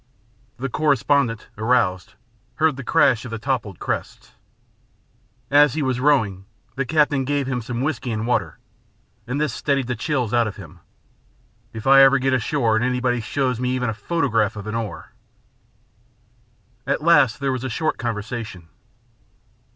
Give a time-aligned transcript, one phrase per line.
[0.57, 2.15] The correspondent, aroused,
[2.55, 4.31] heard the crash of the toppled crests.
[5.51, 8.57] As he was rowing, the captain gave him some whisky and water,
[9.27, 10.79] and this steadied the chills out of him.
[11.71, 15.13] "If I ever get ashore and anybody shows me even a photograph of an oar"
[16.87, 18.69] At last there was a short conversation.